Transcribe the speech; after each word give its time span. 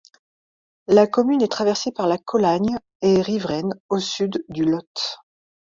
La 0.87 1.05
commune 1.05 1.43
est 1.43 1.51
traversée 1.51 1.91
par 1.91 2.07
la 2.07 2.17
Colagne 2.17 2.79
et 3.03 3.21
riveraine, 3.21 3.75
au 3.89 3.99
sud, 3.99 4.43
du 4.49 4.65
Lot. 4.65 5.19